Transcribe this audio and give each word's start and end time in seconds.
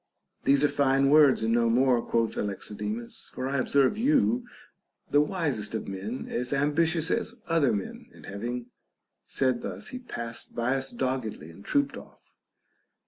These 0.45 0.63
are 0.63 0.67
fine 0.67 1.11
words, 1.11 1.43
and 1.43 1.53
no 1.53 1.69
more, 1.69 2.01
quoth 2.01 2.35
Alexidemus, 2.35 3.29
for 3.31 3.47
I 3.47 3.59
observe 3.59 3.99
you, 3.99 4.47
the 5.11 5.21
wisest 5.21 5.75
of 5.75 5.87
men, 5.87 6.25
as 6.27 6.51
ambitious 6.51 7.11
as 7.11 7.35
other 7.45 7.71
men; 7.71 8.09
and 8.11 8.25
having 8.25 8.71
said 9.27 9.61
thus, 9.61 9.89
he 9.89 9.99
passed 9.99 10.55
by 10.55 10.75
us 10.75 10.89
doggedly 10.89 11.51
and 11.51 11.53
10 11.53 11.53
THE 11.53 11.53
BANQUET 11.53 11.53
OF 11.53 11.53
THE 11.53 11.53
SEVEN 11.53 11.53
WISE 11.53 11.55
MEN. 11.55 11.63
trooped 11.63 11.97
off. 12.15 12.35